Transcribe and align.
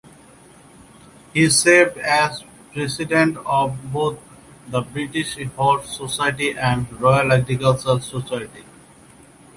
He 1.31 1.47
served 1.51 1.99
as 1.99 2.43
president 2.73 3.37
of 3.45 3.77
both 3.93 4.17
the 4.67 4.81
British 4.81 5.35
Horse 5.55 5.95
Society 5.95 6.57
and 6.57 6.91
Royal 6.99 7.31
Agricultural 7.33 7.99
Society. 7.99 8.65